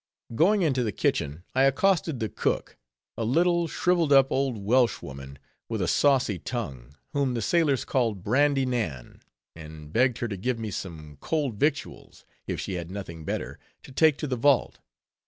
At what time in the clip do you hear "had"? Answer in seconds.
12.73-12.89